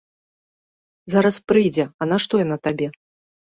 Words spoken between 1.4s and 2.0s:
прыйдзе,